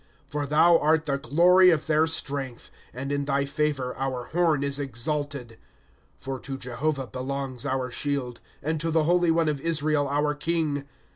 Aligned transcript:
"For 0.31 0.47
thou 0.47 0.79
art 0.79 1.05
the 1.05 1.19
glory 1.19 1.69
of 1.69 1.85
their 1.85 2.07
strength; 2.07 2.71
And 2.91 3.11
in 3.11 3.25
thy 3.25 3.45
favor 3.45 3.93
our 3.97 4.23
horn 4.23 4.63
is 4.63 4.79
exalted, 4.79 5.59
's 6.17 6.23
For 6.25 6.39
to 6.39 6.57
Jehovah 6.57 7.05
belongs 7.05 7.67
our 7.67 7.91
shield, 7.91 8.41
And 8.63 8.81
to 8.81 8.89
the 8.89 9.03
Holy 9.03 9.29
One 9.29 9.47
of 9.47 9.61
Israel, 9.61 10.07
our 10.09 10.33
king. 10.33 10.85